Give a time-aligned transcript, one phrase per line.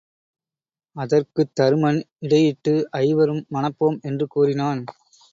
[0.95, 2.73] அதற்குத் தருமன் இடையிட்டு
[3.01, 4.81] ஐவரும் மணப் போம் என்று கூறினான்.